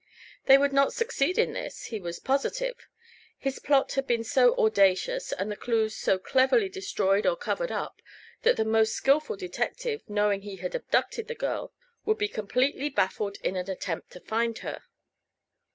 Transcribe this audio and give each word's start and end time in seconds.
They 0.47 0.57
would 0.57 0.73
not 0.73 0.93
succeed 0.93 1.37
in 1.37 1.53
this, 1.53 1.83
he 1.85 1.99
was 1.99 2.17
positive. 2.17 2.87
His 3.37 3.59
plot 3.59 3.91
had 3.93 4.07
been 4.07 4.23
so 4.23 4.55
audacious 4.55 5.31
and 5.31 5.51
all 5.51 5.55
clews 5.55 5.95
so 5.95 6.17
cleverly 6.17 6.69
destroyed 6.69 7.27
or 7.27 7.35
covered 7.35 7.71
up 7.71 8.01
that 8.41 8.57
the 8.57 8.65
most 8.65 8.93
skillful 8.95 9.35
detective, 9.37 10.01
knowing 10.09 10.41
he 10.41 10.55
had 10.55 10.73
abducted 10.73 11.27
the 11.27 11.35
girl; 11.35 11.71
would 12.03 12.17
be 12.17 12.27
completely 12.27 12.89
baffled 12.89 13.37
in 13.43 13.55
an 13.55 13.69
attempt 13.69 14.09
to 14.13 14.19
find 14.19 14.57
her. 14.65 14.81